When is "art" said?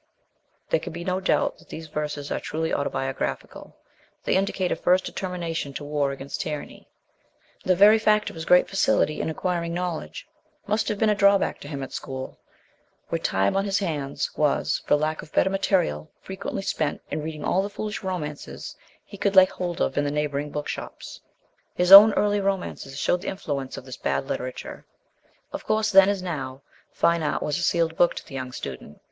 27.21-27.43